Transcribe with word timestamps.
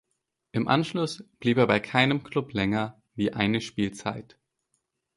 Im 0.51 0.67
Anschluss 0.67 1.23
blieb 1.39 1.59
er 1.59 1.67
bei 1.67 1.79
keinem 1.79 2.23
Klub 2.23 2.53
länger 2.53 2.99
wie 3.13 3.33
eine 3.33 3.61
Spielzeit. 3.61 4.35